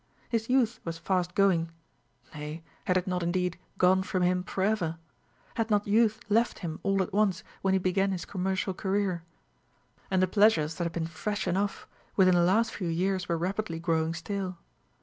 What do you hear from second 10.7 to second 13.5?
that had been fresh enough within the last few years were